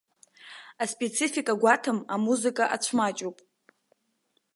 Аспецифика 0.83 1.53
гәаҭам, 1.61 1.99
амузыка 2.13 2.65
ацәмаҷуп. 2.75 3.37